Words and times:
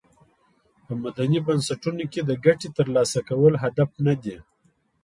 په 0.85 0.91
مدني 1.03 1.39
بنسټونو 1.47 2.03
کې 2.11 2.21
د 2.23 2.31
ګټې 2.45 2.69
تر 2.77 2.87
لاسه 2.95 3.19
کول 3.29 3.53
هدف 3.63 3.89
ندی. 4.05 4.37